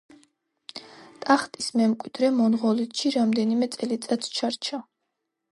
[1.25, 4.85] ტახტის მემკვიდრე მონღოლეთში რამდენიმე წელიწადს ჩარჩა.